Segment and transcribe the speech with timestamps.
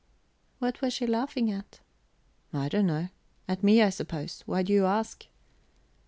[0.57, 1.79] "What was she laughing at?"
[2.51, 3.09] "I don't know.
[3.47, 4.41] At me, I suppose.
[4.47, 5.27] Why do you ask?"